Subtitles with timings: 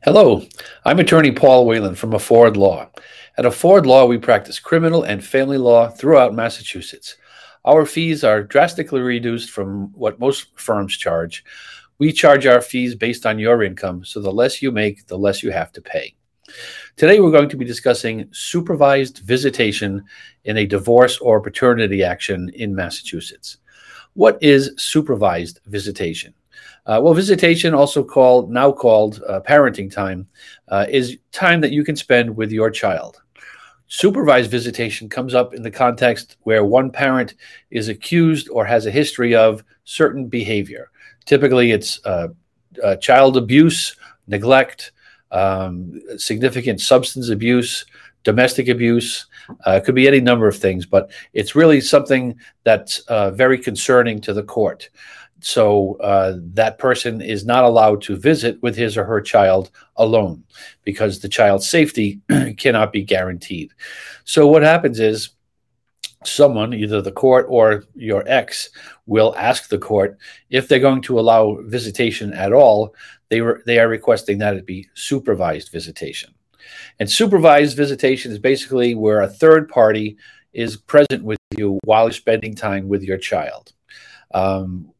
[0.00, 0.44] Hello,
[0.84, 2.90] I'm attorney Paul Whalen from Afford Law.
[3.36, 7.16] At Afford Law, we practice criminal and family law throughout Massachusetts.
[7.64, 11.44] Our fees are drastically reduced from what most firms charge.
[11.98, 15.42] We charge our fees based on your income, so the less you make, the less
[15.42, 16.14] you have to pay.
[16.96, 20.02] Today, we're going to be discussing supervised visitation
[20.44, 23.58] in a divorce or paternity action in Massachusetts.
[24.14, 26.34] What is supervised visitation?
[26.84, 30.26] Uh, well, visitation, also called now called uh, parenting time,
[30.68, 33.22] uh, is time that you can spend with your child.
[33.86, 37.34] Supervised visitation comes up in the context where one parent
[37.70, 40.90] is accused or has a history of certain behavior.
[41.24, 42.28] Typically, it's uh,
[42.82, 43.94] uh, child abuse,
[44.26, 44.92] neglect,
[45.30, 47.84] um, significant substance abuse,
[48.24, 49.26] domestic abuse.
[49.66, 53.02] Uh, it could be any number of things, but it's really something that's
[53.34, 54.88] very concerning to the court
[55.42, 60.44] so uh, that person is not allowed to visit with his or her child alone
[60.84, 62.20] because the child's safety
[62.56, 63.72] cannot be guaranteed.
[64.24, 65.30] So what happens is
[66.24, 68.70] someone, either the court or your ex,
[69.06, 70.16] will ask the court
[70.50, 72.94] if they're going to allow visitation at all.
[73.28, 76.34] They re- they are requesting that it be supervised visitation,
[77.00, 80.16] and supervised visitation is basically where a third party
[80.52, 83.72] is present with you while you're spending time with your child.
[84.34, 84.91] Um,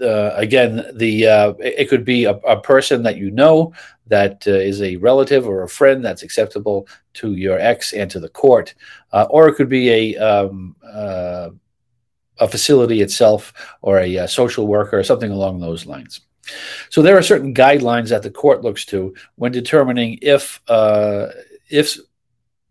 [0.00, 3.72] uh, again, the uh, it could be a, a, person that you know
[4.06, 8.20] that uh, is a relative or a friend that's acceptable to your ex and to
[8.20, 8.74] the court,
[9.12, 11.50] uh, or it could be a um, uh,
[12.38, 13.52] a facility itself
[13.82, 16.20] or a, a, social worker or something along those lines.
[16.90, 21.28] So there are certain guidelines that the court looks to when determining if uh,
[21.70, 21.96] if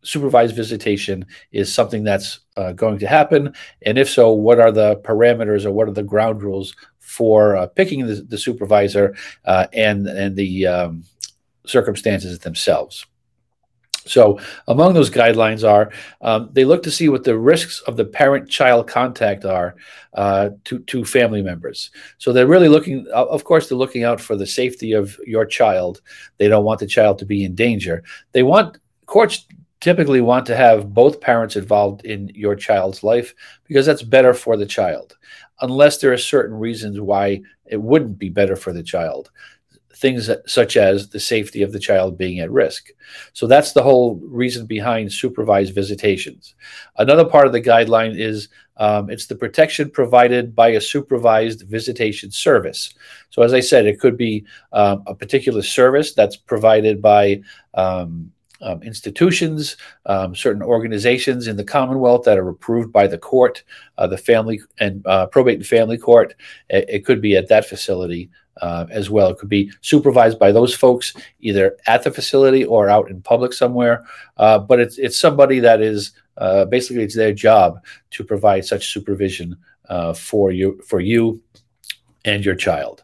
[0.03, 3.53] supervised visitation is something that's uh, going to happen?
[3.81, 7.67] And if so, what are the parameters or what are the ground rules for uh,
[7.67, 9.15] picking the, the supervisor
[9.45, 11.03] uh, and and the um,
[11.65, 13.05] circumstances themselves.
[14.05, 18.03] So, among those guidelines are um, they look to see what the risks of the
[18.03, 19.75] parent-child contact are
[20.13, 21.91] uh, to to family members.
[22.17, 23.07] So they're really looking.
[23.13, 26.01] Of course, they're looking out for the safety of your child.
[26.37, 28.03] They don't want the child to be in danger.
[28.31, 29.45] They want courts
[29.83, 33.35] typically want to have both parents involved in your child's life
[33.67, 35.17] because that's better for the child
[35.63, 39.31] unless there are certain reasons why it wouldn't be better for the child.
[39.95, 42.89] Things that, such as the safety of the child being at risk.
[43.31, 46.55] So that's the whole reason behind supervised visitations.
[46.97, 52.31] Another part of the guideline is um, it's the protection provided by a supervised visitation
[52.31, 52.93] service.
[53.29, 57.41] So, as I said, it could be um, a particular service that's provided by
[57.75, 58.31] um,
[58.63, 63.63] um, institutions, um, certain organizations in the Commonwealth that are approved by the court,
[63.97, 66.33] uh, the family and uh, probate and family court.
[66.69, 68.29] It, it, could be at that facility
[68.61, 69.29] uh, as well.
[69.29, 73.53] It could be supervised by those folks either at the facility or out in public
[73.53, 74.05] somewhere.
[74.37, 77.79] Uh, but it's it's somebody that is uh, basically it's their job
[78.11, 79.57] to provide such supervision
[79.89, 81.41] uh, for you for you
[82.25, 83.03] and your child.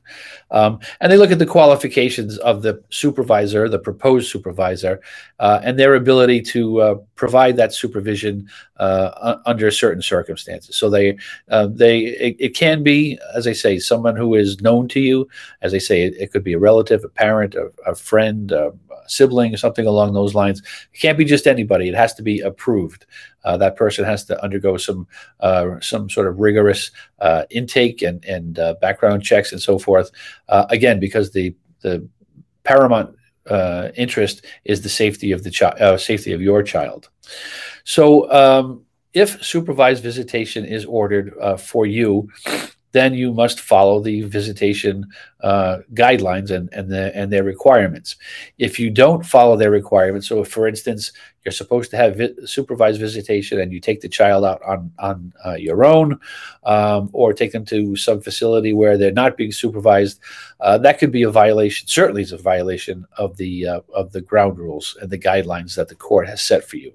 [0.51, 4.99] Um, and they look at the qualifications of the supervisor, the proposed supervisor,
[5.39, 10.75] uh, and their ability to uh, provide that supervision uh, under certain circumstances.
[10.75, 11.17] So they,
[11.49, 15.27] uh, they, it, it, can be, as I say, someone who is known to you.
[15.61, 18.71] As I say, it, it could be a relative, a parent, a, a friend, a
[19.09, 20.61] sibling, something along those lines.
[20.93, 21.89] It can't be just anybody.
[21.89, 23.05] It has to be approved.
[23.43, 25.07] Uh, that person has to undergo some
[25.39, 26.91] uh, some sort of rigorous
[27.21, 30.11] uh, intake and and uh, background checks and so forth.
[30.47, 32.07] Uh, again, because the the
[32.63, 33.15] paramount
[33.49, 37.09] uh, interest is the safety of the child, safety of your child.
[37.83, 42.29] So, um, if supervised visitation is ordered for you,
[42.91, 45.07] then you must follow the visitation
[45.41, 48.15] uh, guidelines and and, the, and their requirements.
[48.57, 51.11] If you don't follow their requirements, so if, for instance,
[51.45, 55.33] you're supposed to have vi- supervised visitation and you take the child out on on
[55.45, 56.19] uh, your own,
[56.63, 60.19] um, or take them to some facility where they're not being supervised,
[60.59, 61.87] uh, that could be a violation.
[61.87, 65.87] Certainly, is a violation of the uh, of the ground rules and the guidelines that
[65.87, 66.91] the court has set for you.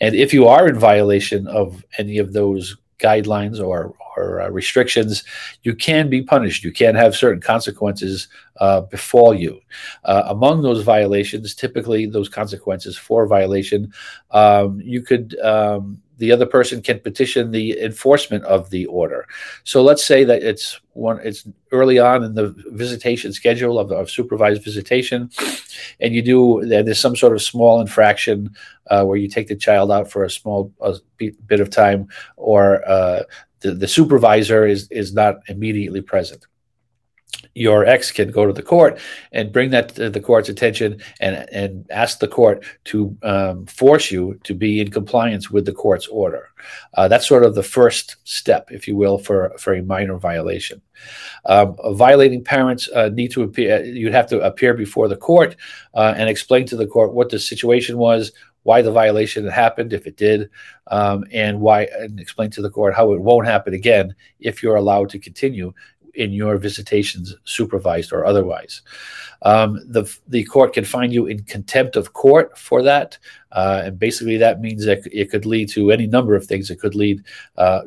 [0.00, 5.24] And if you are in violation of any of those guidelines or, or uh, restrictions,
[5.62, 6.64] you can be punished.
[6.64, 8.28] You can have certain consequences
[8.60, 9.60] uh, befall you.
[10.04, 13.92] Uh, among those violations, typically those consequences for violation,
[14.30, 19.26] um, you could um, the other person can petition the enforcement of the order.
[19.64, 24.10] So let's say that it's one it's early on in the visitation schedule of, of
[24.10, 25.30] supervised visitation,
[26.00, 28.54] and you do there's some sort of small infraction
[28.90, 30.94] uh, where you take the child out for a small a
[31.46, 33.22] bit of time, or uh,
[33.60, 36.46] the, the supervisor is is not immediately present.
[37.54, 38.98] Your ex can go to the court
[39.32, 44.10] and bring that to the court's attention and and ask the court to um, force
[44.10, 46.50] you to be in compliance with the court's order.
[46.94, 50.80] Uh, that's sort of the first step, if you will, for for a minor violation.
[51.46, 53.84] Um, violating parents uh, need to appear.
[53.84, 55.56] You'd have to appear before the court
[55.94, 58.32] uh, and explain to the court what the situation was,
[58.64, 60.50] why the violation happened, if it did,
[60.88, 64.76] um, and why, and explain to the court how it won't happen again if you're
[64.76, 65.72] allowed to continue
[66.14, 68.82] in your visitations, supervised or otherwise.
[69.42, 73.18] Um, the the court can find you in contempt of court for that,
[73.52, 76.70] uh, and basically that means that it could lead to any number of things.
[76.70, 77.24] It could lead
[77.56, 77.82] uh,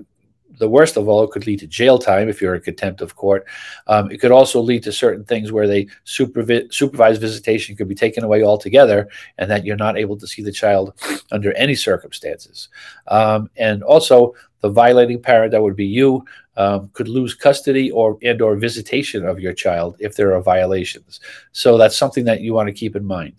[0.57, 3.15] the worst of all, it could lead to jail time if you're in contempt of
[3.15, 3.45] court.
[3.87, 7.95] Um, it could also lead to certain things where they supervi- supervised visitation could be
[7.95, 10.93] taken away altogether, and that you're not able to see the child
[11.31, 12.69] under any circumstances.
[13.07, 16.25] Um, and also, the violating parent, that would be you,
[16.57, 21.19] um, could lose custody or and or visitation of your child if there are violations.
[21.53, 23.35] So that's something that you want to keep in mind.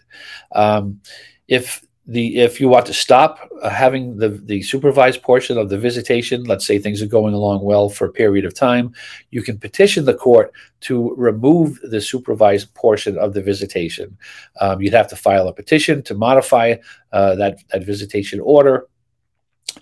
[0.53, 1.01] Um,
[1.49, 5.79] if the if you want to stop uh, having the the supervised portion of the
[5.79, 8.95] visitation, let's say things are going along well for a period of time,
[9.31, 14.17] you can petition the court to remove the supervised portion of the visitation.
[14.61, 16.77] Um, you'd have to file a petition to modify
[17.13, 18.87] uh, that that visitation order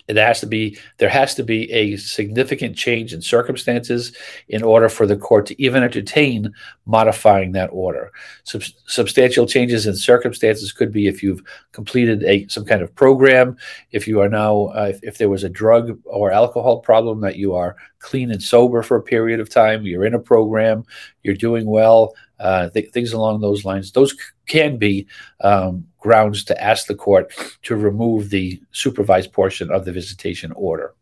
[0.07, 4.15] it has to be there has to be a significant change in circumstances
[4.47, 6.53] in order for the court to even entertain
[6.85, 8.11] modifying that order.
[8.43, 11.41] Sub- substantial changes in circumstances could be if you've
[11.71, 13.57] completed a some kind of program
[13.91, 17.35] if you are now uh, if, if there was a drug or alcohol problem that
[17.35, 20.85] you are clean and sober for a period of time you're in a program
[21.23, 23.91] you're doing well uh, th- things along those lines.
[23.91, 24.17] Those c-
[24.47, 25.07] can be
[25.41, 30.93] um, grounds to ask the court to remove the supervised portion of the visitation order.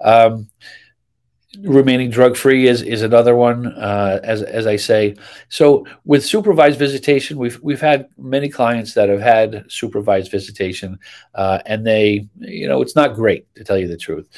[0.00, 0.48] Um,
[1.60, 5.16] remaining drug free is is another one uh, as as I say
[5.50, 10.98] so with supervised visitation we've we've had many clients that have had supervised visitation
[11.34, 14.28] uh, and they you know it's not great to tell you the truth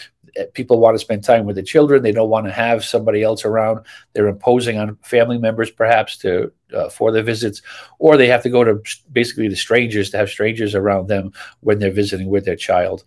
[0.53, 2.03] people want to spend time with the children.
[2.03, 3.87] They don't want to have somebody else around.
[4.13, 7.63] They're imposing on family members, perhaps, to uh, for their visits,
[7.99, 8.83] or they have to go to
[9.13, 13.05] basically to strangers to have strangers around them when they're visiting with their child.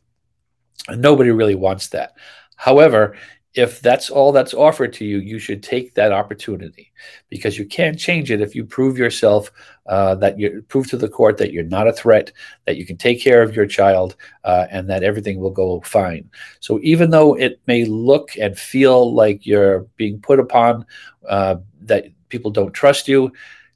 [0.87, 2.13] And nobody really wants that.
[2.55, 3.15] However,
[3.57, 6.93] if that's all that's offered to you, you should take that opportunity
[7.29, 9.51] because you can't change it if you prove yourself
[9.87, 12.31] uh, that you prove to the court that you're not a threat,
[12.65, 16.29] that you can take care of your child, uh, and that everything will go fine.
[16.59, 20.85] So even though it may look and feel like you're being put upon,
[21.27, 23.31] uh, that people don't trust you,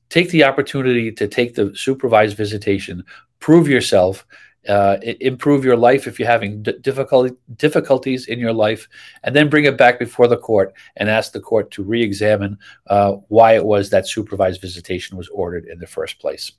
[0.10, 3.04] take the opportunity to take the supervised visitation,
[3.40, 4.28] prove yourself
[4.68, 8.88] uh, improve your life if you're having d- difficulty, difficulties in your life,
[9.24, 13.14] and then bring it back before the court and ask the court to re-examine uh,
[13.30, 16.52] why it was that supervised visitation was ordered in the first place.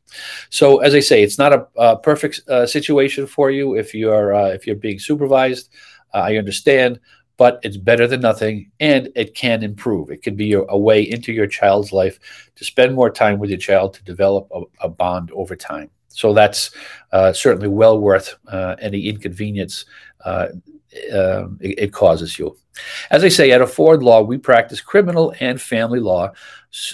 [0.51, 4.35] So, as I say, it's not a, a perfect uh, situation for you if you're
[4.35, 5.71] uh, if you're being supervised.
[6.15, 7.01] Uh, I understand,
[7.37, 10.11] but it's better than nothing, and it can improve.
[10.11, 12.19] It can be a, a way into your child's life
[12.57, 15.91] to spend more time with your child to develop a, a bond over time.
[16.15, 16.71] So that's
[17.13, 19.85] uh, certainly well worth uh, any inconvenience
[20.25, 20.49] uh,
[21.13, 22.57] um, it, it, causes you.
[23.11, 26.33] As I say, at Afford Law, we practice criminal and family law.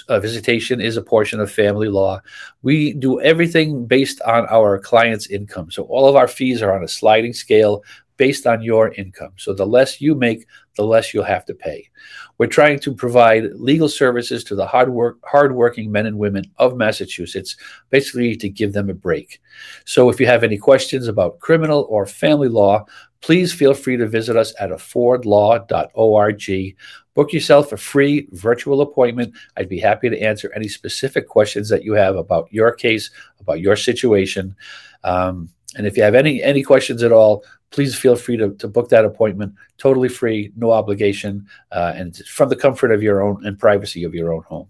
[0.07, 2.21] Uh, visitation is a portion of family law.
[2.61, 5.71] We do everything based on our client's income.
[5.71, 7.83] So all of our fees are on a sliding scale
[8.17, 9.33] based on your income.
[9.37, 10.45] So the less you make,
[10.79, 11.89] the less you'll have to pay.
[12.37, 16.77] We're trying to provide legal services to the hard work, hardworking men and women of
[16.77, 17.57] Massachusetts,
[17.89, 19.41] basically to give them a break.
[19.83, 22.85] So if you have any questions about criminal or family law,
[23.19, 26.75] please feel free to visit us at affordlaw.org.
[27.13, 29.33] Book yourself a free virtual appointment.
[29.57, 33.59] I'd be happy to answer any specific questions that you have about your case, about
[33.59, 34.55] your situation.
[35.03, 38.67] Um, and if you have any any questions at all, please feel free to, to
[38.67, 39.53] book that appointment.
[39.77, 44.13] Totally free no obligation uh, and from the comfort of your own and privacy of
[44.13, 44.67] your own home.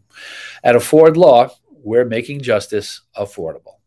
[0.64, 1.50] At afford law
[1.82, 3.79] we're making justice affordable